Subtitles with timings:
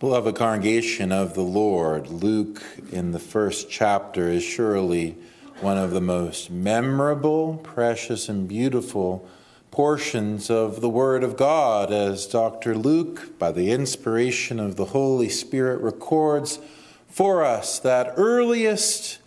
[0.00, 5.16] Beloved congregation of the Lord, Luke in the first chapter is surely
[5.60, 9.26] one of the most memorable, precious, and beautiful
[9.70, 12.74] portions of the Word of God, as Dr.
[12.74, 16.58] Luke, by the inspiration of the Holy Spirit, records
[17.06, 19.20] for us that earliest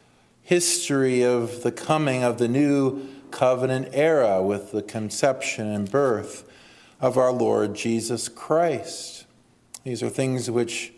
[0.43, 6.43] history of the coming of the new covenant era with the conception and birth
[6.99, 9.16] of our Lord Jesus Christ.
[9.87, 10.91] These are things which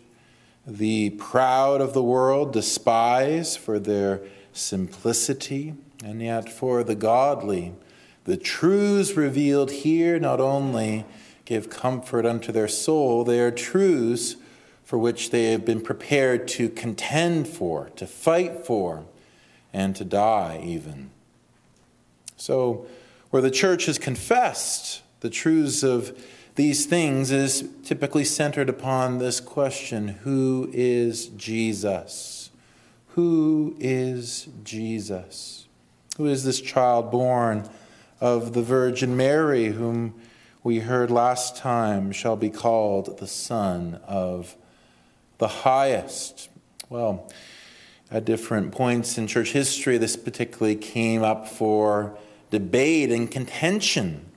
[0.66, 4.20] the proud of the world despise for their
[4.52, 7.72] simplicity, and yet for the godly,
[8.24, 11.04] the truths revealed here not only
[11.44, 14.34] give comfort unto their soul, they are truths
[14.82, 19.04] for which they have been prepared to contend for, to fight for,
[19.72, 21.10] and to die even.
[22.36, 22.86] So,
[23.30, 26.20] where the church has confessed the truths of
[26.56, 32.50] these things is typically centered upon this question Who is Jesus?
[33.14, 35.66] Who is Jesus?
[36.16, 37.68] Who is this child born
[38.20, 40.14] of the Virgin Mary, whom
[40.62, 44.56] we heard last time shall be called the Son of
[45.38, 46.48] the Highest?
[46.88, 47.30] Well,
[48.10, 52.18] at different points in church history, this particularly came up for
[52.50, 54.29] debate and contention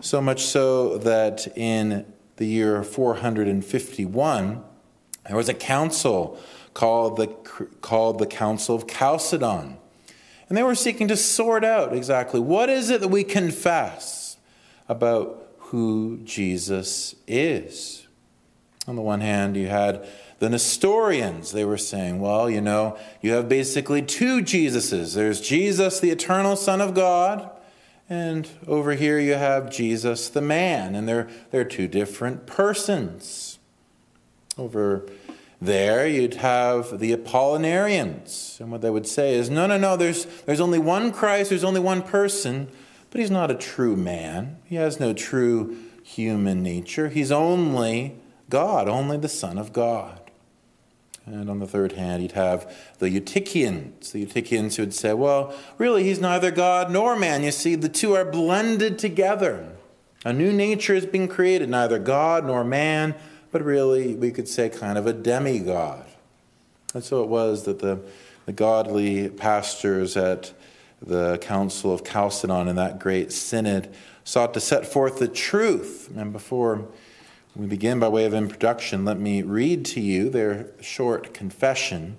[0.00, 2.06] so much so that in
[2.36, 4.64] the year 451,
[5.26, 6.40] there was a council
[6.74, 7.26] called the,
[7.80, 9.76] called the Council of Chalcedon.
[10.48, 14.36] And they were seeking to sort out exactly what is it that we confess
[14.88, 18.06] about who Jesus is.
[18.88, 20.06] On the one hand, you had
[20.40, 21.52] the Nestorians.
[21.52, 25.14] They were saying, well, you know, you have basically two Jesuses.
[25.14, 27.49] There's Jesus, the eternal Son of God,
[28.10, 33.58] and over here you have Jesus the man, and they're, they're two different persons.
[34.58, 35.06] Over
[35.60, 40.26] there you'd have the Apollinarians, and what they would say is no, no, no, there's,
[40.44, 42.68] there's only one Christ, there's only one person,
[43.10, 44.58] but he's not a true man.
[44.64, 47.08] He has no true human nature.
[47.08, 48.16] He's only
[48.48, 50.29] God, only the Son of God.
[51.32, 55.54] And on the third hand, you'd have the Eutychians, the Eutychians who would say, well,
[55.78, 57.44] really, he's neither God nor man.
[57.44, 59.68] You see, the two are blended together.
[60.24, 63.14] A new nature is being created, neither God nor man,
[63.52, 66.04] but really, we could say, kind of a demigod.
[66.94, 68.00] And so it was that the,
[68.46, 70.52] the godly pastors at
[71.00, 76.10] the Council of Chalcedon in that great synod sought to set forth the truth.
[76.16, 76.88] And before
[77.56, 79.04] we begin by way of introduction.
[79.04, 82.16] Let me read to you their short confession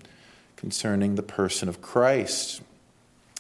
[0.58, 2.62] concerning the person of Christ.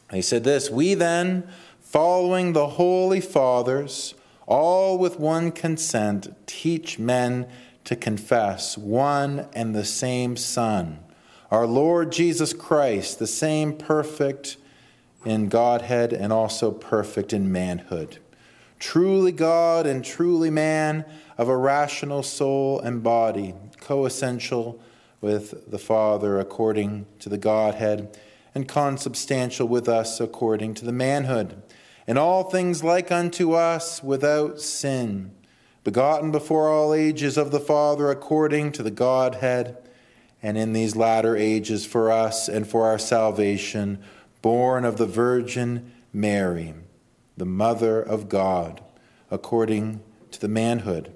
[0.09, 1.49] They said this We then,
[1.81, 4.13] following the Holy Fathers,
[4.47, 7.47] all with one consent, teach men
[7.83, 10.99] to confess one and the same Son,
[11.49, 14.55] our Lord Jesus Christ, the same perfect
[15.25, 18.19] in Godhead and also perfect in manhood.
[18.81, 21.05] Truly God and truly man
[21.37, 24.79] of a rational soul and body, coessential
[25.21, 28.17] with the Father according to the Godhead,
[28.55, 31.61] and consubstantial with us according to the manhood,
[32.07, 35.31] and all things like unto us without sin,
[35.83, 39.77] begotten before all ages of the Father according to the Godhead,
[40.41, 44.01] and in these latter ages for us and for our salvation,
[44.41, 46.73] born of the Virgin Mary,
[47.41, 48.81] the Mother of God,
[49.31, 51.11] according to the manhood.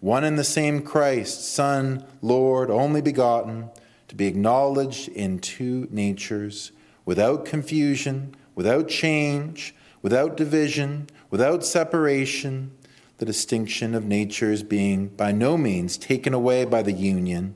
[0.00, 3.70] One and the same Christ, Son, Lord, only begotten,
[4.08, 6.72] to be acknowledged in two natures,
[7.04, 9.72] without confusion, without change,
[10.02, 12.72] without division, without separation,
[13.18, 17.54] the distinction of natures being by no means taken away by the union,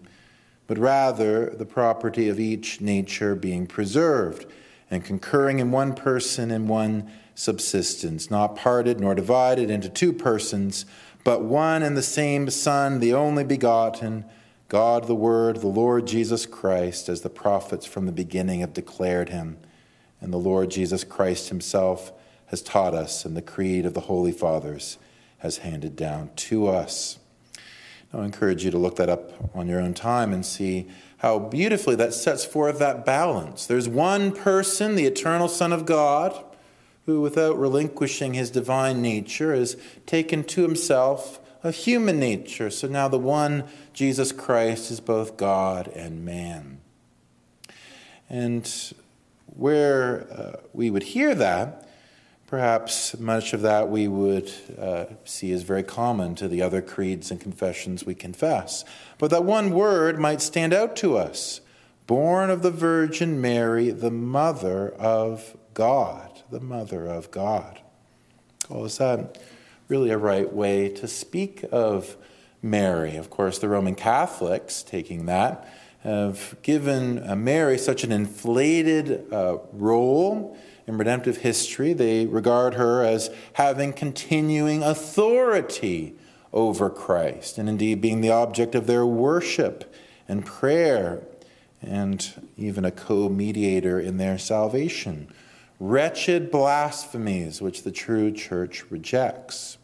[0.69, 4.47] but rather the property of each nature being preserved
[4.89, 10.87] and concurring in one person and one subsistence, not parted nor divided into two persons
[11.25, 14.27] but one and the same Son, the only begotten,
[14.69, 19.31] God the Word, the Lord Jesus Christ, as the prophets from the beginning have declared
[19.31, 19.57] him.
[20.21, 22.13] And the Lord Jesus Christ himself
[22.47, 24.99] has taught us, and the creed of the Holy Fathers
[25.39, 27.19] has handed down to us.
[28.13, 30.89] I encourage you to look that up on your own time and see
[31.19, 33.67] how beautifully that sets forth that balance.
[33.67, 36.45] There's one person, the eternal Son of God
[37.07, 42.71] who, without relinquishing his divine nature, has taken to himself a human nature.
[42.71, 46.81] So now the one, Jesus Christ, is both God and man.
[48.29, 48.71] And
[49.47, 51.89] where uh, we would hear that,
[52.47, 57.31] perhaps much of that we would uh, see as very common to the other creeds
[57.31, 58.85] and confessions we confess.
[59.19, 61.61] But that one word might stand out to us
[62.07, 66.34] born of the Virgin Mary, the Mother of God.
[66.51, 67.81] The Mother of God.
[68.69, 69.39] Well, is that
[69.89, 72.17] really a right way to speak of
[72.61, 73.17] Mary?
[73.17, 75.67] Of course, the Roman Catholics, taking that,
[76.01, 80.57] have given uh, Mary such an inflated uh, role
[80.87, 81.95] in redemptive history.
[81.95, 86.15] They regard her as having continuing authority
[86.53, 89.95] over Christ, and indeed being the object of their worship
[90.29, 91.23] and prayer,
[91.81, 95.33] and even a co mediator in their salvation.
[95.87, 99.77] Wretched blasphemies which the true church rejects.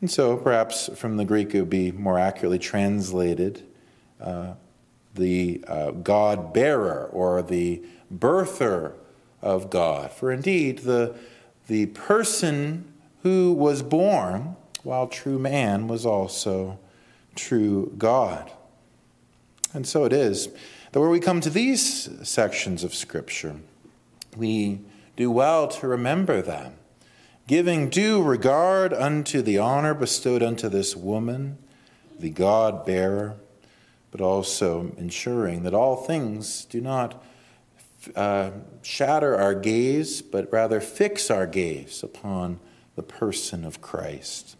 [0.00, 3.62] And so, perhaps from the Greek, it would be more accurately translated
[4.20, 4.54] uh,
[5.14, 8.94] the uh, God bearer or the birther
[9.40, 10.10] of God.
[10.10, 11.14] For indeed, the,
[11.68, 12.92] the person
[13.22, 16.80] who was born, while true man, was also
[17.36, 18.50] true God.
[19.72, 20.48] And so it is
[20.90, 23.54] that where we come to these sections of Scripture,
[24.36, 24.80] we
[25.16, 26.74] do well to remember them,
[27.46, 31.58] giving due regard unto the honor bestowed unto this woman,
[32.18, 33.36] the God bearer,
[34.10, 37.22] but also ensuring that all things do not
[38.16, 38.50] uh,
[38.82, 42.58] shatter our gaze, but rather fix our gaze upon
[42.96, 44.56] the person of Christ.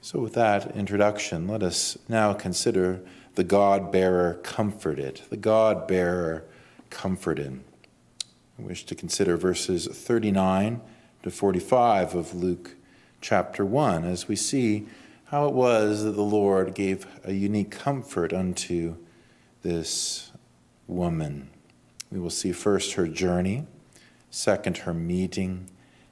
[0.00, 3.00] So, with that introduction, let us now consider
[3.34, 5.22] the God bearer comforted.
[5.30, 6.44] The God bearer
[6.90, 7.62] comforted.
[8.58, 10.80] I wish to consider verses 39
[11.22, 12.76] to 45 of Luke
[13.20, 14.86] chapter 1 as we see
[15.26, 18.96] how it was that the Lord gave a unique comfort unto
[19.62, 20.32] this
[20.86, 21.50] woman.
[22.10, 23.66] We will see first her journey,
[24.30, 25.68] second, her meeting,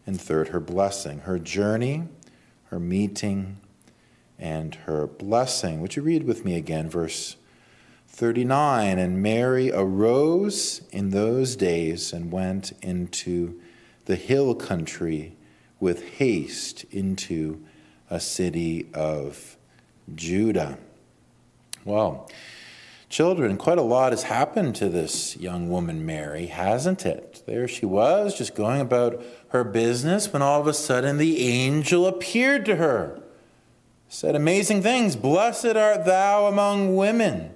[0.07, 1.21] and third, her blessing.
[1.21, 2.09] Her journey,
[2.65, 3.57] her meeting,
[4.39, 5.81] and her blessing.
[5.81, 7.37] Would you read with me again, verse
[8.15, 8.99] 39?
[8.99, 13.61] And Mary arose in those days and went into
[14.07, 15.37] the hill country
[15.81, 17.63] with haste into
[18.09, 19.57] a city of
[20.15, 20.79] Judah.
[21.85, 22.31] Well,
[23.15, 27.45] Children, quite a lot has happened to this young woman, Mary, hasn't it?
[27.47, 32.09] There she was, just going about her business, when all of a sudden the angel
[32.09, 33.23] appeared to her.
[34.09, 37.55] Said amazing things Blessed art thou among women.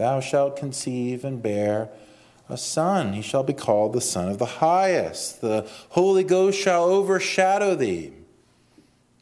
[0.00, 1.90] Thou shalt conceive and bear
[2.48, 3.12] a son.
[3.12, 5.42] He shall be called the Son of the Highest.
[5.42, 8.14] The Holy Ghost shall overshadow thee.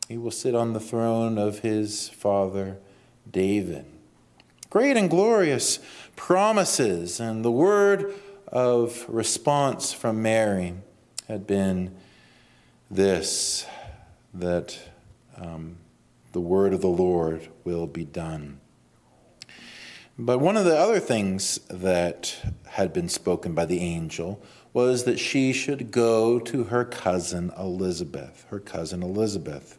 [0.09, 2.79] He will sit on the throne of his father
[3.31, 3.85] David
[4.71, 5.79] great and glorious
[6.17, 7.21] promises.
[7.21, 8.15] And the word
[8.47, 10.75] of response from Mary
[11.27, 11.95] had been
[12.91, 13.67] this
[14.35, 14.79] that
[15.37, 15.77] um,
[16.33, 18.61] the word of the Lord will be done.
[20.21, 22.35] But one of the other things that
[22.71, 24.43] had been spoken by the angel
[24.73, 29.79] was that she should go to her cousin Elizabeth, her cousin Elizabeth.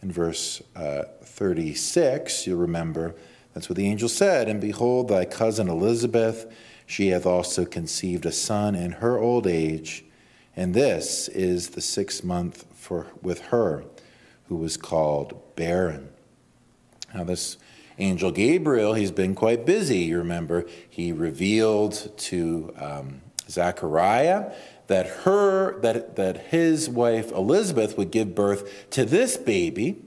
[0.00, 3.14] In verse uh, 36, you'll remember
[3.52, 4.48] that's what the angel said.
[4.48, 6.50] And behold, thy cousin Elizabeth,
[6.86, 10.04] she hath also conceived a son in her old age,
[10.56, 13.84] and this is the sixth month for with her,
[14.48, 16.08] who was called barren.
[17.14, 17.58] Now, this
[17.98, 19.98] angel Gabriel, he's been quite busy.
[19.98, 24.52] You remember, he revealed to um, Zechariah
[24.86, 30.02] that her that that his wife Elizabeth would give birth to this baby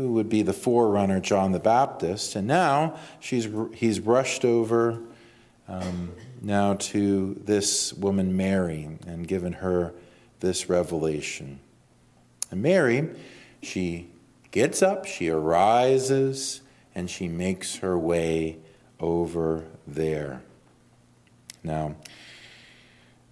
[0.00, 2.34] who would be the forerunner, John the Baptist.
[2.34, 4.98] And now she's, he's rushed over
[5.68, 9.92] um, now to this woman, Mary, and given her
[10.40, 11.60] this revelation.
[12.50, 13.10] And Mary,
[13.62, 14.08] she
[14.50, 16.62] gets up, she arises,
[16.94, 18.58] and she makes her way
[18.98, 20.42] over there.
[21.62, 21.96] Now,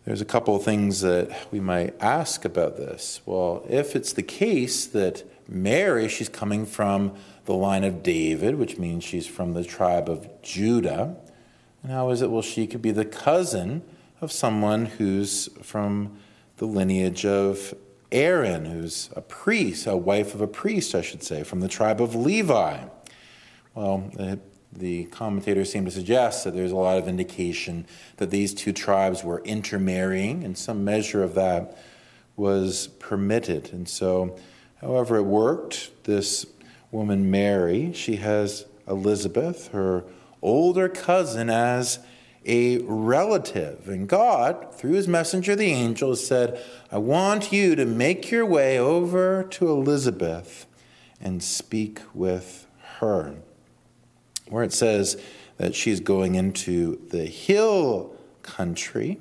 [0.05, 3.21] there's a couple of things that we might ask about this.
[3.27, 8.79] Well, if it's the case that Mary, she's coming from the line of David, which
[8.79, 11.17] means she's from the tribe of Judah.
[11.83, 12.31] And how is it?
[12.31, 13.83] Well, she could be the cousin
[14.21, 16.19] of someone who's from
[16.57, 17.75] the lineage of
[18.11, 22.01] Aaron, who's a priest, a wife of a priest, I should say, from the tribe
[22.01, 22.79] of Levi.
[23.75, 24.39] Well, the,
[24.73, 29.23] the commentators seem to suggest that there's a lot of indication that these two tribes
[29.23, 31.79] were intermarrying, and some measure of that
[32.37, 33.73] was permitted.
[33.73, 34.37] And so
[34.81, 36.05] However, it worked.
[36.05, 36.47] This
[36.91, 40.05] woman, Mary, she has Elizabeth, her
[40.41, 41.99] older cousin, as
[42.47, 43.89] a relative.
[43.89, 48.79] And God, through his messenger, the angel, said, I want you to make your way
[48.79, 50.67] over to Elizabeth
[51.21, 52.67] and speak with
[53.01, 53.35] her.
[54.49, 55.21] Where it says
[55.57, 59.19] that she's going into the hill country,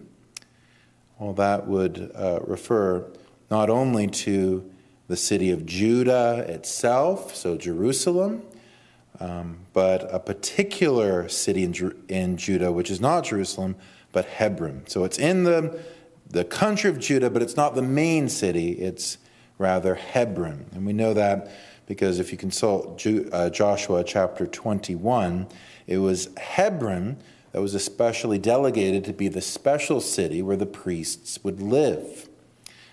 [1.20, 3.06] well, that would uh, refer
[3.50, 4.70] not only to
[5.08, 8.44] the city of Judah itself, so Jerusalem,
[9.20, 13.76] um, but a particular city in, in Judah, which is not Jerusalem,
[14.12, 14.84] but Hebron.
[14.88, 15.80] So it's in the,
[16.30, 19.18] the country of Judah, but it's not the main city, it's
[19.58, 20.68] rather Hebron.
[20.74, 21.52] And we know that
[21.88, 25.48] because if you consult Ju- uh, Joshua chapter 21,
[25.88, 27.18] it was Hebron
[27.54, 32.30] that was especially delegated to be the special city where the priests would live.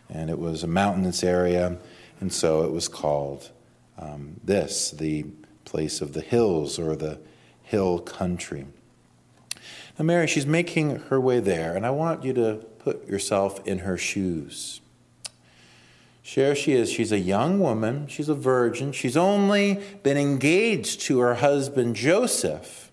[0.08, 1.78] And it was a mountainous area,
[2.20, 3.50] and so it was called
[3.98, 5.26] um, this, the
[5.64, 7.18] place of the hills or the
[7.62, 8.66] hill country.
[9.98, 13.80] Now, Mary, she's making her way there, and I want you to put yourself in
[13.80, 14.80] her shoes.
[16.26, 16.90] Here she is.
[16.90, 18.06] She's a young woman.
[18.06, 18.92] She's a virgin.
[18.92, 22.90] She's only been engaged to her husband Joseph.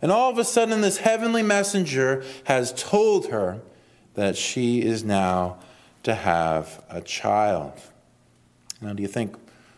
[0.00, 3.60] And all of a sudden, this heavenly messenger has told her
[4.14, 5.58] that she is now
[6.04, 7.74] to have a child.
[8.80, 9.36] Now, do you think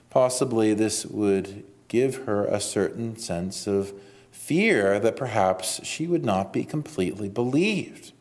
[0.09, 3.92] possibly this would give her a certain sense of
[4.30, 8.12] fear that perhaps she would not be completely believed.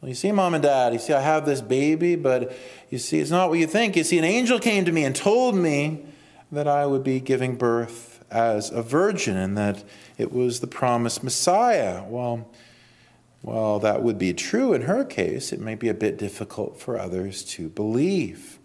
[0.00, 2.56] Well, you see, mom and dad, you see, I have this baby, but
[2.88, 3.96] you see, it's not what you think.
[3.96, 6.04] You see, an angel came to me and told me
[6.52, 9.82] that I would be giving birth as a virgin and that
[10.16, 12.04] it was the promised Messiah.
[12.04, 12.48] Well,
[13.42, 15.52] well, that would be true in her case.
[15.52, 18.58] It may be a bit difficult for others to believe.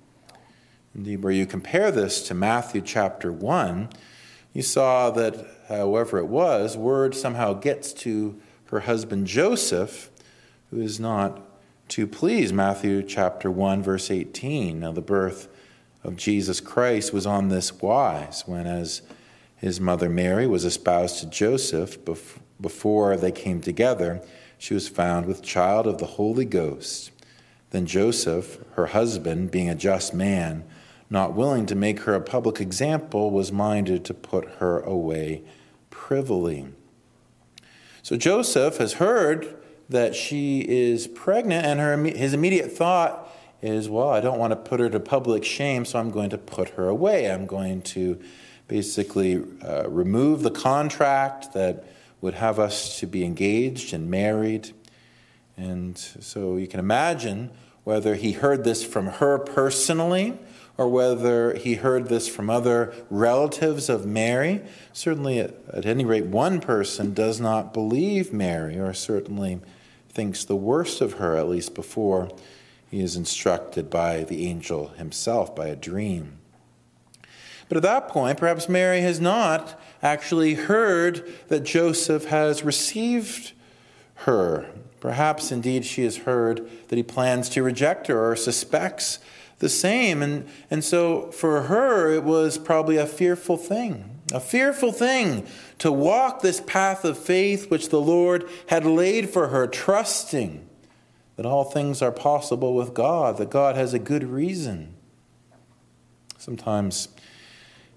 [0.94, 3.90] Indeed, where you compare this to Matthew chapter 1,
[4.54, 10.12] you saw that, however it was, word somehow gets to her husband Joseph,
[10.74, 11.40] who is not
[11.88, 12.52] to please.
[12.52, 14.80] Matthew chapter 1, verse 18.
[14.80, 15.48] Now, the birth
[16.04, 19.04] of Jesus Christ was on this wise, when as
[19.56, 21.98] his mother Mary was espoused to Joseph
[22.60, 24.22] before they came together,
[24.58, 27.12] she was found with child of the Holy Ghost.
[27.70, 30.64] Then Joseph, her husband, being a just man,
[31.10, 35.44] not willing to make her a public example, was minded to put her away
[35.92, 36.68] privily.
[38.02, 39.56] So Joseph has heard
[39.90, 43.30] that she is pregnant, and her, his immediate thought
[43.62, 46.38] is, well, I don't want to put her to public shame, so I'm going to
[46.38, 47.32] put her away.
[47.32, 48.20] I'm going to
[48.68, 51.86] basically uh, remove the contract that
[52.22, 54.72] would have us to be engaged and married.
[55.58, 57.52] And so you can imagine
[57.84, 60.38] whether he heard this from her personally
[60.78, 64.62] or whether he heard this from other relatives of Mary.
[64.92, 69.60] Certainly, at, at, any rate, one person does not believe Mary, or certainly
[70.10, 72.30] thinks the worst of her, at least before
[72.90, 76.38] he is instructed by the angel himself by a dream.
[77.68, 83.54] But at that point, perhaps Mary has not actually heard that Joseph has received
[84.16, 84.68] her.
[85.00, 89.20] Perhaps indeed she has heard that he plans to reject her or suspects
[89.64, 90.22] the same.
[90.22, 95.48] And, and so for her, it was probably a fearful thing, a fearful thing
[95.80, 100.68] to walk this path of faith which the Lord had laid for her, trusting
[101.38, 104.94] that all things are possible with God, that God has a good reason.
[106.38, 107.08] Sometimes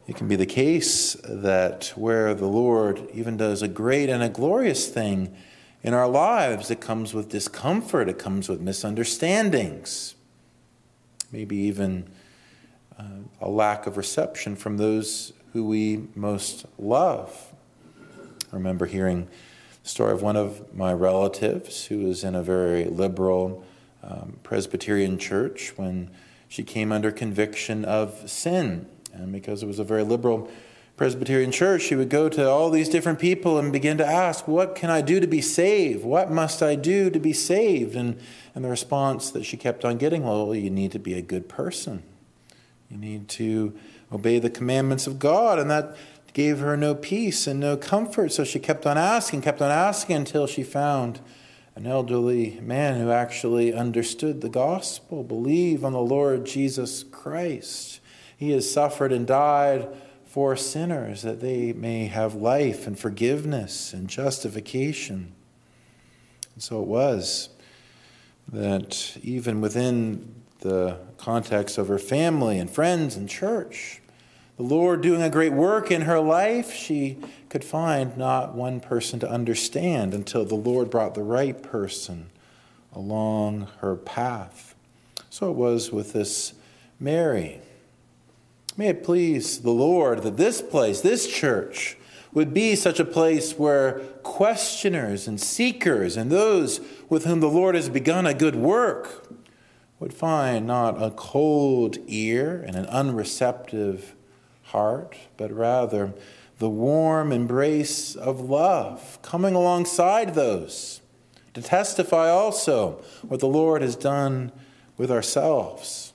[0.06, 4.28] it can be the case that where the Lord even does a great and a
[4.28, 5.37] glorious thing
[5.82, 10.16] in our lives, it comes with discomfort, it comes with misunderstandings
[11.33, 12.09] maybe even
[12.99, 13.04] uh,
[13.40, 17.52] a lack of reception from those who we most love.
[18.52, 19.28] I remember hearing
[19.83, 23.64] the story of one of my relatives who was in a very liberal
[24.02, 26.11] um, Presbyterian church when
[26.49, 28.87] she came under conviction of sin.
[29.12, 30.50] And because it was a very liberal
[30.96, 34.74] Presbyterian church, she would go to all these different people and begin to ask, What
[34.74, 36.04] can I do to be saved?
[36.04, 37.94] What must I do to be saved?
[37.94, 38.18] And,
[38.54, 41.50] and the response that she kept on getting, Well, you need to be a good
[41.50, 42.02] person.
[42.90, 43.76] You need to
[44.10, 45.58] obey the commandments of God.
[45.58, 45.96] And that
[46.32, 48.32] gave her no peace and no comfort.
[48.32, 51.20] So she kept on asking, kept on asking until she found
[51.74, 58.00] an elderly man who actually understood the gospel, believe on the Lord Jesus Christ.
[58.34, 59.88] He has suffered and died
[60.37, 65.33] for sinners that they may have life and forgiveness and justification.
[66.52, 67.49] And so it was
[68.52, 74.02] that even within the context of her family and friends and church,
[74.59, 77.16] the Lord doing a great work in her life, she
[77.49, 82.28] could find not one person to understand until the Lord brought the right person
[82.93, 84.75] along her path.
[85.31, 86.52] So it was with this
[87.00, 87.62] Mary.
[88.78, 91.97] May it please the Lord that this place, this church,
[92.35, 97.75] would be such a place where questioners and seekers and those with whom the Lord
[97.75, 99.26] has begun a good work
[99.99, 104.14] would find not a cold ear and an unreceptive
[104.64, 106.12] heart, but rather
[106.59, 111.00] the warm embrace of love coming alongside those
[111.54, 114.52] to testify also what the Lord has done
[114.99, 116.05] with ourselves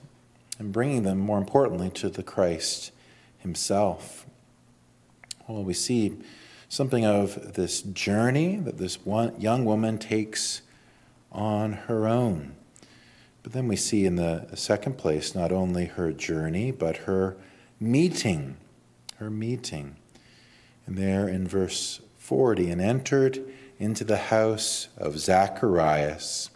[0.62, 2.92] and bringing them, more importantly, to the Christ
[3.38, 4.24] Himself.
[5.48, 6.18] Well, we see
[6.68, 10.62] something of this journey that this one young woman takes
[11.32, 12.54] on her own.
[13.42, 17.36] But then we see in the second place not only her journey, but her
[17.80, 18.56] meeting.
[19.16, 19.96] Her meeting.
[20.86, 23.44] And there in verse 40, and entered
[23.80, 26.50] into the house of Zacharias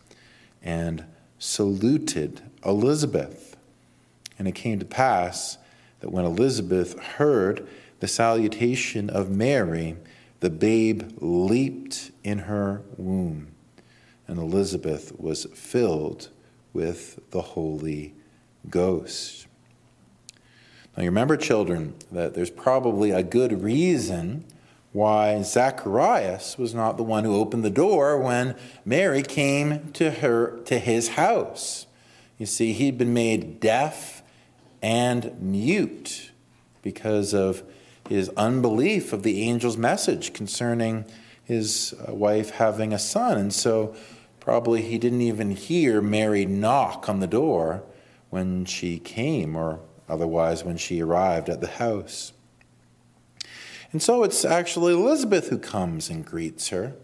[0.63, 1.07] and
[1.41, 3.56] saluted Elizabeth.
[4.39, 5.59] And it came to pass
[6.01, 7.67] that when Elizabeth heard
[8.01, 9.97] the salutation of Mary,
[10.41, 13.49] the babe leaped in her womb,
[14.29, 16.29] and Elizabeth was filled
[16.73, 18.15] with the Holy
[18.69, 19.47] Ghost.
[20.97, 24.45] Now, you remember, children, that there's probably a good reason
[24.93, 30.59] why Zacharias was not the one who opened the door when Mary came to her
[30.65, 31.87] to his house.
[32.39, 34.16] You see, he'd been made deaf
[34.83, 36.31] and mute
[36.83, 37.63] because of
[38.09, 41.05] his unbelief of the angel's message concerning
[41.45, 43.39] his uh, wife having a son.
[43.39, 43.95] And so
[44.41, 47.83] probably he didn't even hear Mary knock on the door
[48.31, 52.33] when she came, or otherwise when she arrived at the house.
[53.93, 56.95] And so it's actually Elizabeth who comes and greets her.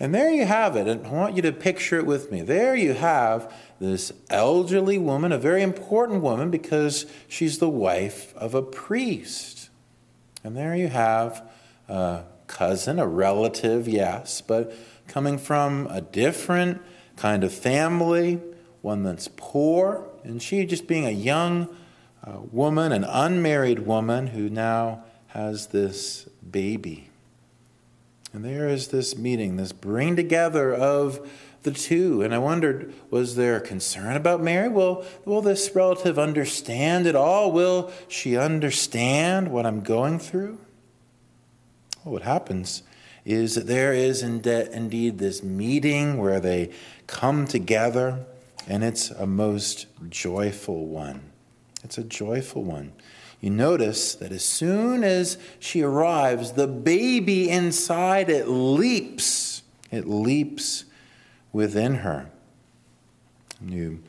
[0.00, 0.88] And there you have it.
[0.88, 2.42] And I want you to picture it with me.
[2.42, 8.54] There you have this elderly woman, a very important woman because she's the wife of
[8.54, 9.70] a priest.
[10.42, 11.48] And there you have
[11.88, 14.74] a cousin, a relative, yes, but
[15.06, 16.80] coming from a different
[17.16, 18.40] kind of family,
[18.80, 20.08] one that's poor.
[20.24, 21.68] And she just being a young
[22.24, 27.11] uh, woman, an unmarried woman who now has this baby.
[28.32, 31.30] And there is this meeting, this bring together of
[31.64, 32.22] the two.
[32.22, 34.68] And I wondered, was there concern about Mary?
[34.68, 37.52] Will, will this relative understand it all?
[37.52, 40.58] Will she understand what I'm going through?
[42.04, 42.82] Well, what happens
[43.24, 46.70] is that there is indeed this meeting where they
[47.06, 48.24] come together,
[48.66, 51.20] and it's a most joyful one.
[51.84, 52.92] It's a joyful one.
[53.42, 59.62] You notice that as soon as she arrives, the baby inside it leaps.
[59.90, 60.84] It leaps
[61.52, 62.30] within her.
[63.60, 64.00] You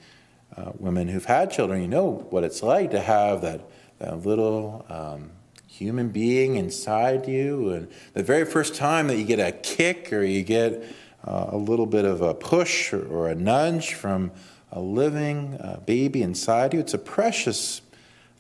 [0.55, 3.61] uh, women who've had children, you know what it's like to have that,
[3.97, 5.31] that little um,
[5.67, 7.71] human being inside you.
[7.71, 10.83] And the very first time that you get a kick or you get
[11.25, 14.31] uh, a little bit of a push or, or a nudge from
[14.71, 17.81] a living uh, baby inside you, it's a precious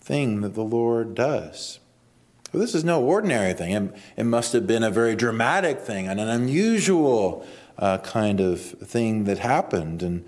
[0.03, 1.79] thing that the Lord does.
[2.51, 3.71] This is no ordinary thing.
[3.71, 7.45] It, it must have been a very dramatic thing and an unusual
[7.79, 10.03] uh, kind of thing that happened.
[10.03, 10.25] And,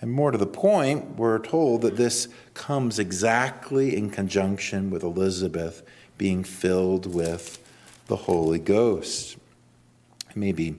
[0.00, 5.82] and more to the point, we're told that this comes exactly in conjunction with Elizabeth
[6.16, 7.58] being filled with
[8.06, 9.36] the Holy Ghost.
[10.34, 10.76] Maybe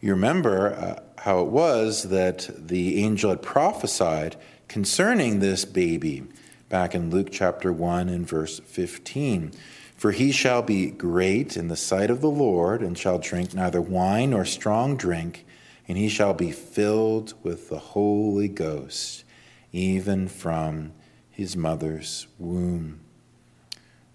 [0.00, 4.36] you remember uh, how it was that the angel had prophesied
[4.68, 6.22] concerning this baby
[6.70, 9.52] back in Luke chapter 1 and verse 15.
[9.96, 13.82] For he shall be great in the sight of the Lord, and shall drink neither
[13.82, 15.44] wine nor strong drink,
[15.86, 19.24] and he shall be filled with the Holy Ghost,
[19.72, 20.92] even from
[21.28, 23.00] his mother's womb.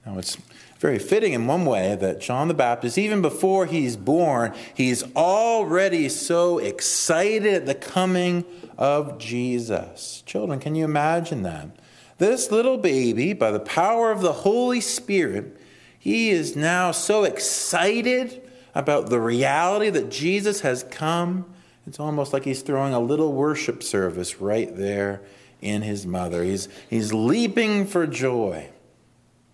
[0.05, 0.37] Now, it's
[0.79, 6.07] very fitting in one way that John the Baptist, even before he's born, he's already
[6.09, 8.45] so excited at the coming
[8.77, 10.23] of Jesus.
[10.25, 11.69] Children, can you imagine that?
[12.17, 15.57] This little baby, by the power of the Holy Spirit,
[15.99, 18.41] he is now so excited
[18.73, 21.45] about the reality that Jesus has come.
[21.87, 25.21] It's almost like he's throwing a little worship service right there
[25.61, 26.43] in his mother.
[26.43, 28.69] He's, he's leaping for joy.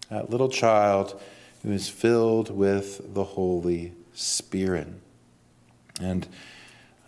[0.09, 1.19] That little child
[1.63, 4.87] who is filled with the Holy Spirit.
[6.01, 6.27] And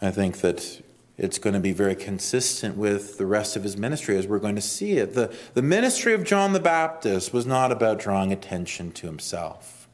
[0.01, 0.82] I think that
[1.17, 4.55] it's going to be very consistent with the rest of his ministry as we're going
[4.55, 5.13] to see it.
[5.13, 9.87] The, the ministry of John the Baptist was not about drawing attention to himself.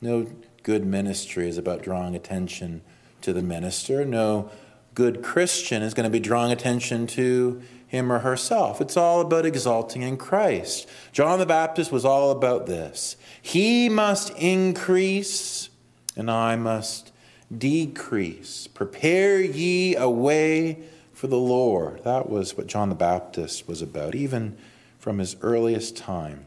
[0.00, 0.26] No
[0.62, 2.82] good ministry is about drawing attention
[3.22, 4.04] to the minister.
[4.04, 4.50] No
[4.94, 8.80] good Christian is going to be drawing attention to him or herself.
[8.80, 10.88] It's all about exalting in Christ.
[11.12, 13.16] John the Baptist was all about this.
[13.40, 15.70] He must increase,
[16.16, 17.12] and I must
[17.56, 18.66] decrease.
[18.66, 20.78] Prepare ye a way
[21.12, 22.02] for the Lord.
[22.04, 24.56] That was what John the Baptist was about, even
[24.98, 26.46] from his earliest time.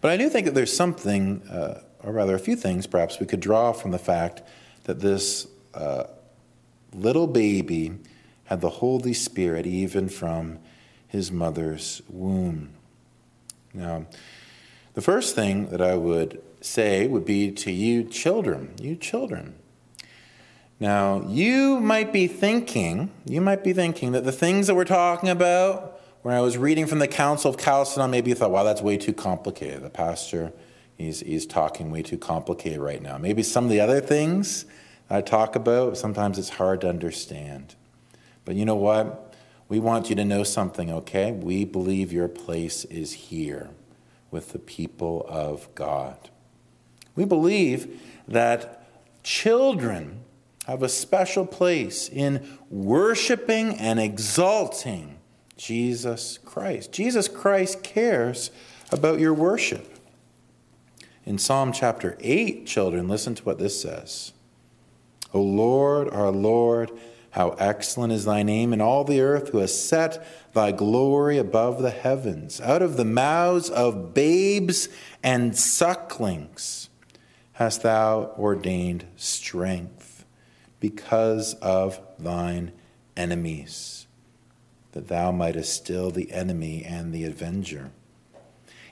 [0.00, 3.26] But I do think that there's something, uh, or rather a few things perhaps, we
[3.26, 4.42] could draw from the fact
[4.84, 6.04] that this uh,
[6.92, 7.92] little baby
[8.44, 10.58] had the Holy Spirit even from
[11.08, 12.70] his mother's womb.
[13.72, 14.06] Now,
[14.96, 19.54] the first thing that I would say would be to you children, you children.
[20.80, 25.28] Now, you might be thinking, you might be thinking that the things that we're talking
[25.28, 28.80] about, when I was reading from the Council of Chalcedon, maybe you thought, wow, that's
[28.80, 29.82] way too complicated.
[29.82, 30.54] The pastor,
[30.96, 33.18] he's, he's talking way too complicated right now.
[33.18, 34.64] Maybe some of the other things
[35.10, 37.74] I talk about, sometimes it's hard to understand.
[38.46, 39.34] But you know what?
[39.68, 41.32] We want you to know something, okay?
[41.32, 43.68] We believe your place is here
[44.30, 46.30] with the people of God.
[47.14, 48.86] We believe that
[49.22, 50.20] children
[50.66, 55.18] have a special place in worshiping and exalting
[55.56, 56.92] Jesus Christ.
[56.92, 58.50] Jesus Christ cares
[58.90, 59.98] about your worship.
[61.24, 64.32] In Psalm chapter 8, children, listen to what this says
[65.32, 66.90] O Lord, our Lord,
[67.36, 71.82] how excellent is thy name in all the earth, who has set thy glory above
[71.82, 72.62] the heavens.
[72.62, 74.88] Out of the mouths of babes
[75.22, 76.88] and sucklings
[77.52, 80.24] hast thou ordained strength
[80.80, 82.72] because of thine
[83.18, 84.06] enemies,
[84.92, 87.90] that thou mightest still the enemy and the avenger.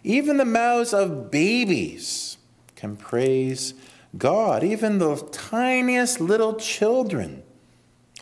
[0.02, 2.36] Even the mouths of babies
[2.76, 3.72] can praise
[4.18, 7.42] God, even the tiniest little children.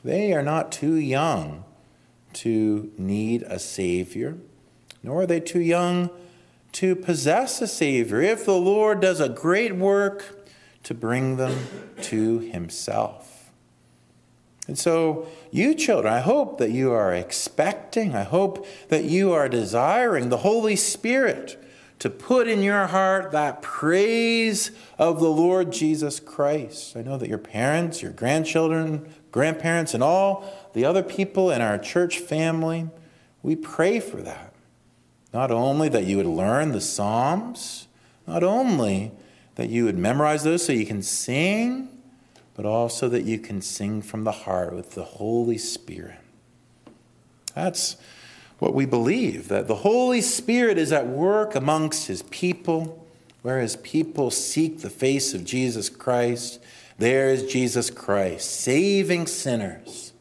[0.05, 1.65] They are not too young
[2.35, 4.39] to need a Savior,
[5.03, 6.11] nor are they too young
[6.73, 10.49] to possess a Savior if the Lord does a great work
[10.85, 11.67] to bring them
[12.03, 13.53] to Himself.
[14.69, 19.49] And so, you children, I hope that you are expecting, I hope that you are
[19.49, 21.63] desiring the Holy Spirit
[21.99, 26.97] to put in your heart that praise of the Lord Jesus Christ.
[26.97, 31.79] I know that your parents, your grandchildren, grandparents, and all the other people in our
[31.79, 32.89] church family,
[33.43, 34.53] we pray for that.
[35.33, 37.89] Not only that you would learn the Psalms,
[38.27, 39.11] not only
[39.57, 41.89] that you would memorize those so you can sing,
[42.55, 46.19] but also that you can sing from the heart with the Holy Spirit.
[47.55, 47.97] That's
[48.59, 53.07] what we believe that the Holy Spirit is at work amongst his people,
[53.43, 56.62] where his people seek the face of Jesus Christ.
[57.03, 60.13] There is Jesus Christ, saving sinners,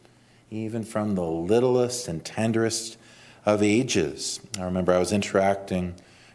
[0.50, 2.98] even from the littlest and tenderest
[3.46, 4.40] of ages.
[4.58, 5.94] I remember I was interacting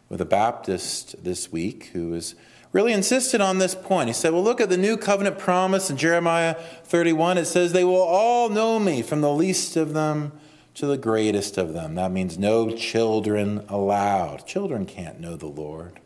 [0.08, 2.36] with a Baptist this week who was
[2.70, 4.08] really insisted on this point.
[4.08, 6.54] He said, Well, look at the new covenant promise in Jeremiah
[6.84, 7.38] 31.
[7.38, 10.30] It says, They will all know me, from the least of them
[10.74, 11.96] to the greatest of them.
[11.96, 14.46] That means no children allowed.
[14.46, 15.98] Children can't know the Lord.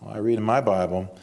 [0.00, 1.18] Well, I read in my Bible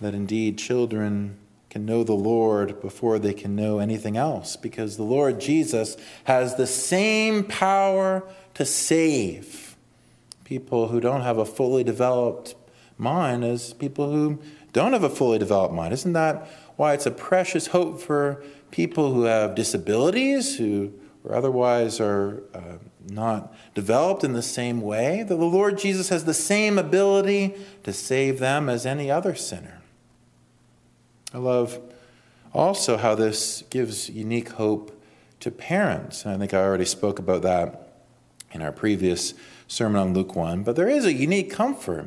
[0.00, 1.38] that indeed children
[1.74, 6.54] can know the Lord before they can know anything else because the Lord Jesus has
[6.54, 8.22] the same power
[8.54, 9.76] to save
[10.44, 12.54] people who don't have a fully developed
[12.96, 14.38] mind as people who
[14.72, 15.92] don't have a fully developed mind.
[15.92, 20.92] Isn't that why it's a precious hope for people who have disabilities, who
[21.24, 25.24] or otherwise are uh, not developed in the same way?
[25.24, 29.80] That the Lord Jesus has the same ability to save them as any other sinner.
[31.34, 31.80] I love
[32.52, 35.02] also how this gives unique hope
[35.40, 36.24] to parents.
[36.24, 37.92] And I think I already spoke about that
[38.52, 39.34] in our previous
[39.66, 40.62] sermon on Luke 1.
[40.62, 42.06] But there is a unique comfort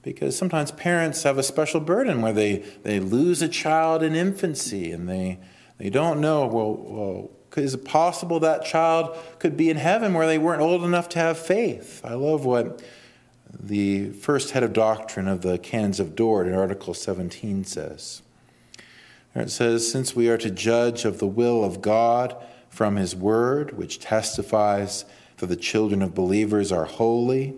[0.00, 4.90] because sometimes parents have a special burden where they, they lose a child in infancy
[4.90, 5.38] and they,
[5.76, 10.26] they don't know, well, well, is it possible that child could be in heaven where
[10.26, 12.00] they weren't old enough to have faith?
[12.02, 12.82] I love what
[13.52, 18.21] the first head of doctrine of the Canons of Dort in Article 17 says.
[19.34, 22.36] It says, Since we are to judge of the will of God
[22.68, 25.04] from His Word, which testifies
[25.38, 27.54] that the children of believers are holy,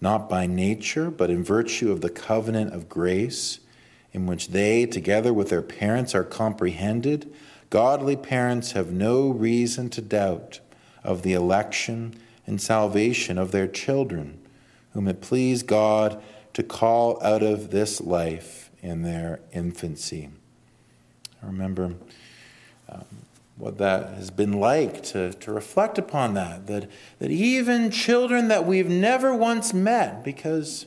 [0.00, 3.60] not by nature, but in virtue of the covenant of grace,
[4.12, 7.32] in which they, together with their parents, are comprehended,
[7.70, 10.60] godly parents have no reason to doubt
[11.02, 12.14] of the election
[12.46, 14.38] and salvation of their children,
[14.92, 20.30] whom it pleased God to call out of this life in their infancy.
[21.44, 21.94] I remember
[22.88, 23.04] um,
[23.56, 28.66] what that has been like to, to reflect upon that, that, that even children that
[28.66, 30.86] we've never once met because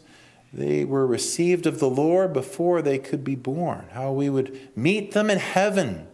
[0.52, 5.12] they were received of the Lord before they could be born, how we would meet
[5.12, 6.08] them in heaven,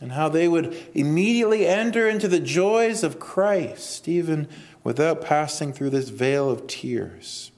[0.00, 4.48] and how they would immediately enter into the joys of Christ, even
[4.84, 7.50] without passing through this veil of tears.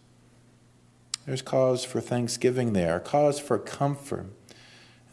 [1.26, 4.26] There's cause for thanksgiving there, cause for comfort.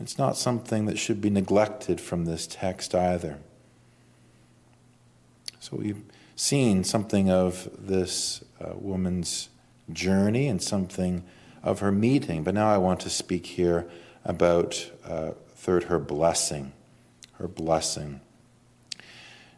[0.02, 3.38] It's not something that should be neglected from this text either.
[5.60, 6.02] So we've
[6.36, 9.50] seen something of this uh, woman's
[9.94, 11.24] journey and something
[11.62, 13.88] of her meeting, but now I want to speak here
[14.26, 16.74] about, uh, third, her blessing.
[17.34, 18.22] Her blessing.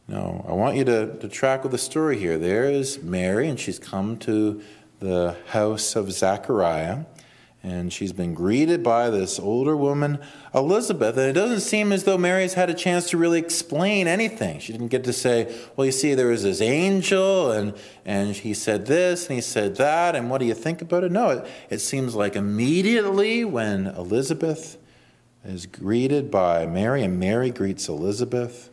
[0.10, 2.38] Now, I want you to, to track with the story here.
[2.38, 4.62] There is Mary, and she's come to
[4.99, 7.06] the house of Zachariah
[7.63, 10.19] and she's been greeted by this older woman,
[10.54, 11.17] Elizabeth.
[11.17, 14.60] And it doesn't seem as though Mary's had a chance to really explain anything.
[14.60, 17.73] She didn't get to say, Well, you see, there was this angel, and,
[18.04, 21.12] and he said this, and he said that, and what do you think about it?
[21.12, 24.78] No, it, it seems like immediately when Elizabeth
[25.45, 28.69] is greeted by Mary, and Mary greets Elizabeth,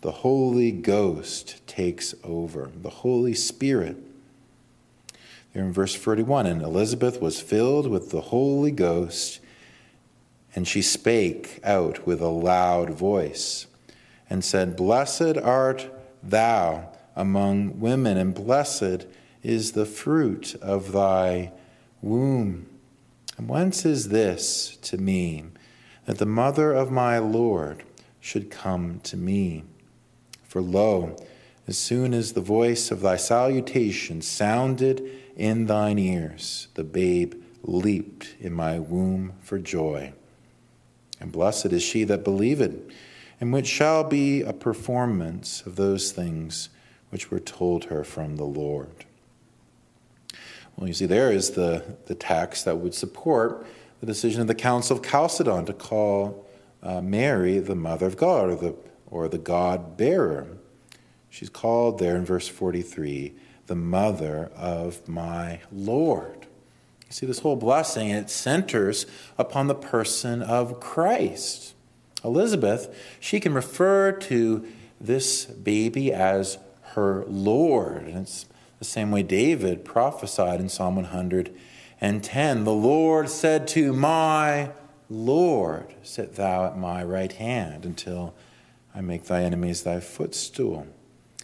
[0.00, 2.70] the Holy Ghost takes over.
[2.74, 3.96] The Holy Spirit
[5.52, 9.40] here in verse 41 And Elizabeth was filled with the Holy Ghost,
[10.54, 13.66] and she spake out with a loud voice,
[14.28, 15.90] and said, Blessed art
[16.22, 19.06] thou among women, and blessed
[19.42, 21.52] is the fruit of thy
[22.00, 22.66] womb.
[23.36, 25.44] And whence is this to me,
[26.06, 27.82] that the mother of my Lord
[28.20, 29.64] should come to me?
[30.44, 31.16] For lo,
[31.66, 38.34] as soon as the voice of thy salutation sounded in thine ears, the babe leaped
[38.40, 40.12] in my womb for joy.
[41.20, 42.74] And blessed is she that believeth,
[43.40, 46.68] and which shall be a performance of those things
[47.10, 49.04] which were told her from the Lord.
[50.76, 53.66] Well, you see, there is the, the text that would support
[54.00, 56.46] the decision of the Council of Chalcedon to call
[56.82, 58.74] uh, Mary the Mother of God or the,
[59.06, 60.48] or the God bearer.
[61.30, 63.32] She's called there in verse 43
[63.72, 66.46] the mother of my Lord.
[67.06, 69.06] You see, this whole blessing, it centers
[69.38, 71.72] upon the person of Christ.
[72.22, 74.66] Elizabeth, she can refer to
[75.00, 76.58] this baby as
[76.88, 78.08] her Lord.
[78.08, 78.44] And it's
[78.78, 84.72] the same way David prophesied in Psalm 110 The Lord said to my
[85.08, 88.34] Lord, Sit thou at my right hand until
[88.94, 90.88] I make thy enemies thy footstool.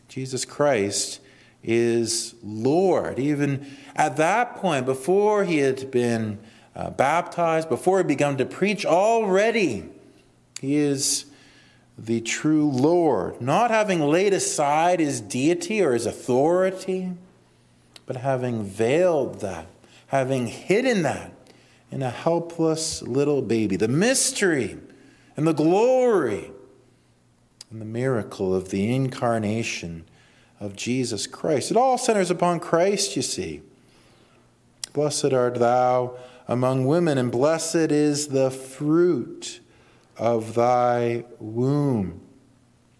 [0.08, 1.20] Jesus Christ
[1.62, 3.18] is Lord.
[3.18, 3.66] Even
[3.96, 6.38] at that point, before he had been
[6.74, 9.88] uh, baptized, before he begun to preach, already
[10.60, 11.26] he is
[11.98, 17.12] the true Lord, not having laid aside his deity or his authority,
[18.06, 19.66] but having veiled that,
[20.06, 21.32] having hidden that
[21.90, 23.76] in a helpless little baby.
[23.76, 24.78] The mystery
[25.36, 26.52] and the glory
[27.70, 30.04] and the miracle of the incarnation
[30.60, 31.70] of Jesus Christ.
[31.70, 33.62] It all centers upon Christ, you see.
[34.92, 36.16] Blessed art thou
[36.46, 39.60] among women, and blessed is the fruit
[40.16, 42.20] of thy womb.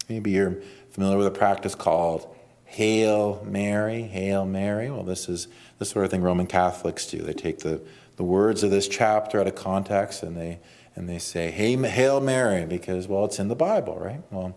[0.07, 0.57] Maybe you're
[0.91, 2.33] familiar with a practice called
[2.65, 4.89] Hail Mary, Hail Mary.
[4.89, 5.47] Well, this is
[5.79, 7.17] the sort of thing Roman Catholics do.
[7.19, 7.81] They take the,
[8.15, 10.59] the words of this chapter out of context and they
[10.99, 14.21] and they say, hey, Hail Mary, because, well, it's in the Bible, right?
[14.31, 14.53] Well,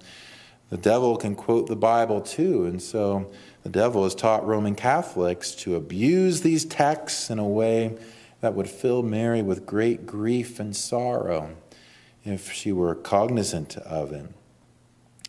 [0.72, 2.64] the devil can quote the Bible too.
[2.64, 3.30] And so
[3.62, 7.98] the devil has taught Roman Catholics to abuse these texts in a way
[8.40, 11.54] that would fill Mary with great grief and sorrow
[12.24, 14.24] if she were cognizant of it.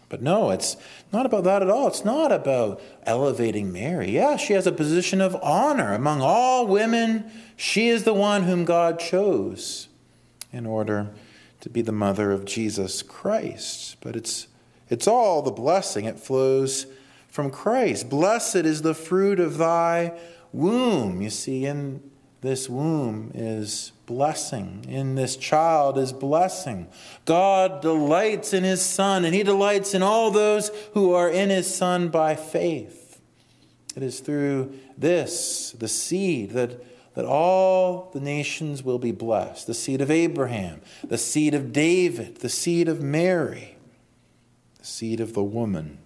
[0.08, 0.78] But no, it's
[1.12, 1.90] not about that at all.
[1.90, 4.12] It's not about elevating Mary.
[4.12, 5.94] Yeah, she has a position of honor.
[5.94, 9.90] Among all women, she is the one whom God chose
[10.54, 11.10] in order
[11.60, 13.98] to be the mother of Jesus Christ.
[14.00, 14.48] But it's
[14.90, 16.06] it's all the blessing.
[16.06, 16.88] It flows
[17.30, 18.10] from Christ.
[18.10, 20.18] Blessed is the fruit of thy
[20.52, 21.22] womb.
[21.22, 22.02] You see, in
[22.42, 24.86] this womb is blessing.
[24.88, 26.90] In this child is blessing.
[27.26, 31.74] God delights in his Son, and he delights in all those who are in his
[31.74, 33.22] Son by faith.
[33.96, 36.84] It is through this, the seed, that,
[37.16, 42.38] that all the nations will be blessed the seed of Abraham, the seed of David,
[42.38, 43.73] the seed of Mary.
[44.84, 45.98] Seed of the woman.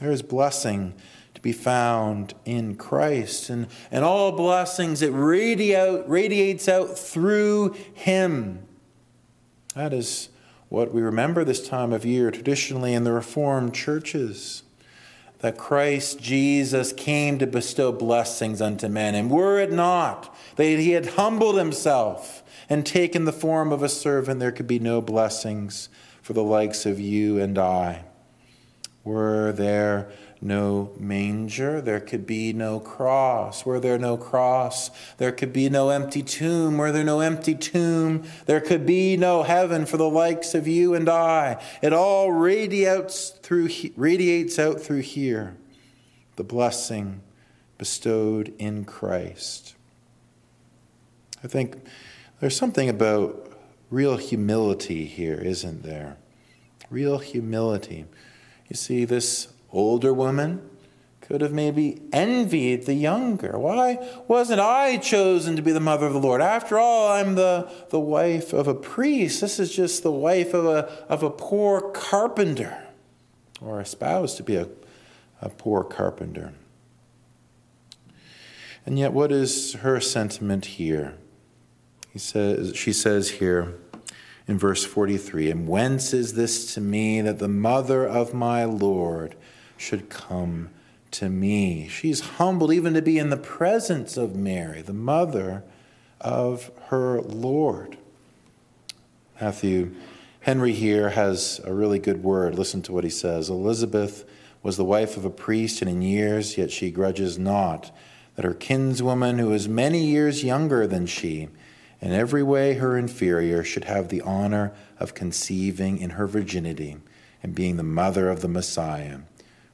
[0.00, 0.94] There is blessing
[1.34, 8.60] to be found in Christ, and, and all blessings it radiate, radiates out through Him.
[9.74, 10.28] That is
[10.68, 14.62] what we remember this time of year traditionally in the Reformed churches
[15.40, 19.14] that Christ Jesus came to bestow blessings unto men.
[19.14, 23.88] And were it not that he had humbled himself and taken the form of a
[23.88, 25.88] servant, there could be no blessings
[26.26, 28.02] for the likes of you and I.
[29.04, 30.10] Were there
[30.40, 33.64] no manger, there could be no cross.
[33.64, 36.78] Were there no cross, there could be no empty tomb.
[36.78, 40.94] Were there no empty tomb, there could be no heaven for the likes of you
[40.94, 41.62] and I.
[41.80, 45.56] It all radiates through radiates out through here.
[46.34, 47.20] The blessing
[47.78, 49.76] bestowed in Christ.
[51.44, 51.76] I think
[52.40, 53.45] there's something about
[53.90, 56.16] real humility here, isn't there?
[56.90, 58.06] Real humility.
[58.68, 60.68] You see, this older woman
[61.20, 63.58] could have maybe envied the younger.
[63.58, 66.40] Why wasn't I chosen to be the mother of the Lord?
[66.40, 69.40] After all, I'm the, the wife of a priest.
[69.40, 72.80] This is just the wife of a, of a poor carpenter,
[73.60, 74.68] or espoused to be a,
[75.40, 76.52] a poor carpenter.
[78.84, 81.18] And yet, what is her sentiment here?
[82.16, 83.74] He says, she says here,
[84.48, 89.34] in verse 43 And whence is this to me that the mother of my Lord
[89.76, 90.70] should come
[91.10, 91.88] to me?
[91.88, 95.62] She's humbled even to be in the presence of Mary, the mother
[96.18, 97.98] of her Lord.
[99.38, 99.94] Matthew
[100.40, 102.54] Henry here has a really good word.
[102.54, 104.24] Listen to what he says Elizabeth
[104.62, 107.94] was the wife of a priest, and in years, yet she grudges not
[108.36, 111.48] that her kinswoman, who is many years younger than she,
[112.00, 116.96] in every way her inferior, should have the honor of conceiving in her virginity
[117.42, 119.20] and being the mother of the Messiah.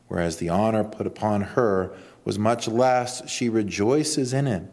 [0.09, 1.93] Whereas the honor put upon her
[2.25, 4.65] was much less, she rejoices in it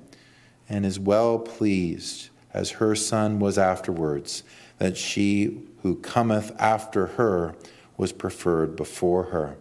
[0.67, 4.43] and is well pleased, as her son was afterwards,
[4.77, 7.55] that she who cometh after her
[7.97, 9.57] was preferred before her.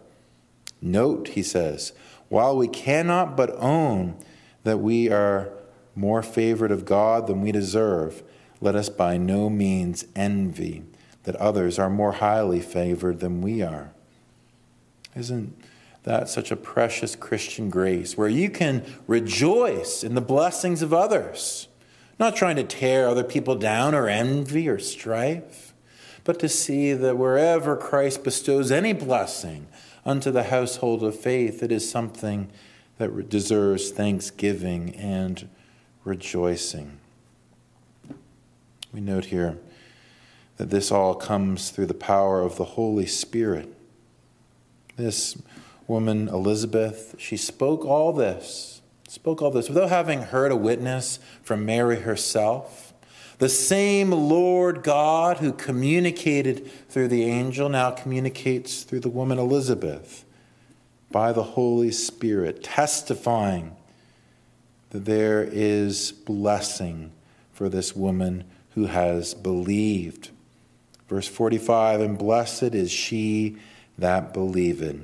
[0.81, 1.93] Note, he says,
[2.29, 4.15] while we cannot but own
[4.63, 5.49] that we are
[5.95, 8.23] more favored of God than we deserve,
[8.61, 10.83] let us by no means envy
[11.23, 13.91] that others are more highly favored than we are.
[15.15, 15.55] Isn't
[16.03, 21.67] that such a precious Christian grace where you can rejoice in the blessings of others,
[22.17, 25.73] not trying to tear other people down or envy or strife,
[26.23, 29.67] but to see that wherever Christ bestows any blessing
[30.05, 32.49] unto the household of faith, it is something
[32.97, 35.49] that deserves thanksgiving and
[36.09, 36.97] rejoicing.
[38.91, 39.59] We note here
[40.57, 43.73] that this all comes through the power of the Holy Spirit.
[44.97, 45.41] This
[45.87, 51.65] woman, Elizabeth, she spoke all this, spoke all this without having heard a witness from
[51.65, 52.93] Mary herself.
[53.37, 60.25] The same Lord God who communicated through the angel now communicates through the woman Elizabeth
[61.11, 63.75] by the Holy Spirit, testifying
[64.91, 67.11] there is blessing
[67.51, 70.29] for this woman who has believed.
[71.07, 73.57] Verse 45 And blessed is she
[73.97, 75.01] that believeth,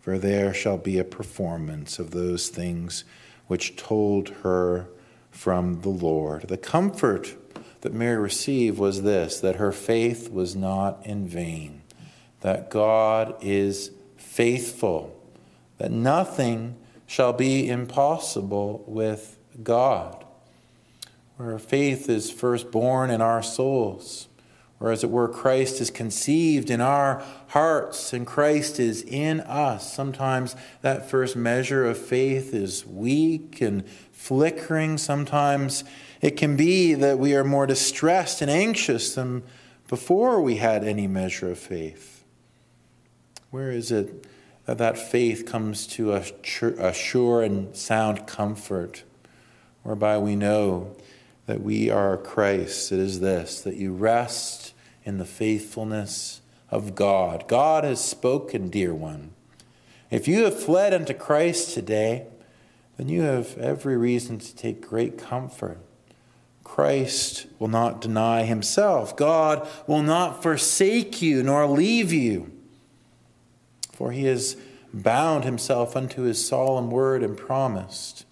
[0.00, 3.04] for there shall be a performance of those things
[3.46, 4.86] which told her
[5.30, 6.48] from the Lord.
[6.48, 7.36] The comfort
[7.80, 11.82] that Mary received was this that her faith was not in vain,
[12.40, 15.14] that God is faithful,
[15.78, 16.76] that nothing
[17.14, 20.24] shall be impossible with God.
[21.36, 24.26] Where faith is first born in our souls,
[24.80, 29.92] or as it were, Christ is conceived in our hearts and Christ is in us.
[29.92, 34.98] Sometimes that first measure of faith is weak and flickering.
[34.98, 35.84] Sometimes
[36.20, 39.44] it can be that we are more distressed and anxious than
[39.86, 42.24] before we had any measure of faith.
[43.52, 44.26] Where is it
[44.66, 46.24] that that faith comes to a,
[46.78, 49.04] a sure and sound comfort,
[49.82, 50.96] whereby we know
[51.46, 52.90] that we are Christ.
[52.90, 54.72] It is this that you rest
[55.04, 57.46] in the faithfulness of God.
[57.46, 59.30] God has spoken, dear one.
[60.10, 62.26] If you have fled unto Christ today,
[62.96, 65.78] then you have every reason to take great comfort.
[66.62, 69.16] Christ will not deny himself.
[69.16, 72.53] God will not forsake you nor leave you
[73.94, 74.56] for he has
[74.92, 78.24] bound himself unto his solemn word and promised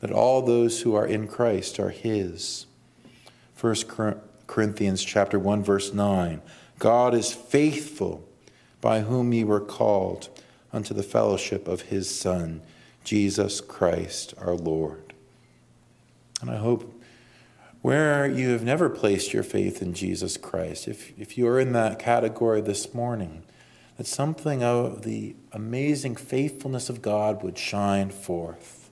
[0.00, 2.66] that all those who are in Christ are his.
[3.60, 3.76] 1
[4.46, 6.42] Corinthians chapter 1 verse 9
[6.78, 8.28] God is faithful
[8.80, 10.28] by whom ye were called
[10.72, 12.60] unto the fellowship of his Son,
[13.02, 15.14] Jesus Christ our Lord.
[16.40, 16.92] And I hope
[17.80, 21.72] where you have never placed your faith in Jesus Christ, if, if you are in
[21.72, 23.44] that category this morning,
[23.96, 28.90] that something of the amazing faithfulness of God would shine forth.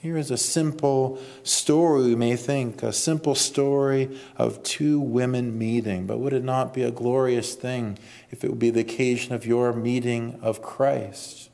[0.00, 6.06] Here is a simple story, we may think, a simple story of two women meeting,
[6.06, 7.98] but would it not be a glorious thing
[8.30, 11.50] if it would be the occasion of your meeting of Christ?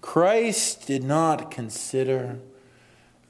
[0.00, 2.38] Christ did not consider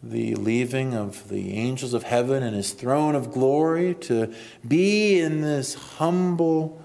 [0.03, 4.35] the leaving of the angels of heaven and his throne of glory to
[4.67, 6.83] be in this humble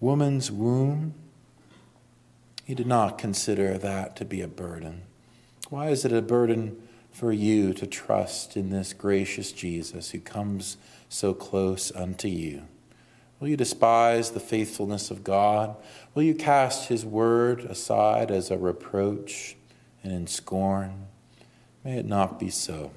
[0.00, 1.14] woman's womb.
[2.66, 5.02] He did not consider that to be a burden.
[5.70, 6.76] Why is it a burden
[7.12, 10.76] for you to trust in this gracious Jesus who comes
[11.08, 12.64] so close unto you?
[13.38, 15.76] Will you despise the faithfulness of God?
[16.12, 19.54] Will you cast his word aside as a reproach
[20.02, 21.06] and in scorn?
[21.84, 22.90] May it not be so.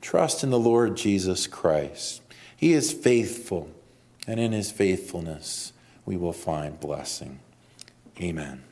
[0.00, 2.22] Trust in the Lord Jesus Christ.
[2.56, 3.68] He is faithful,
[4.28, 5.72] and in his faithfulness
[6.06, 7.40] we will find blessing.
[8.20, 8.62] Amen.